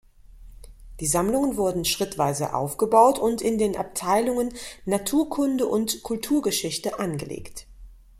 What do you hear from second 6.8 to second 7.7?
angelegt.